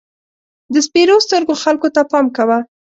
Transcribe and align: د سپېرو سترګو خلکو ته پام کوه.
د 0.73 0.75
سپېرو 0.87 1.15
سترګو 1.25 1.53
خلکو 1.63 1.87
ته 1.95 2.01
پام 2.11 2.25
کوه. 2.37 2.57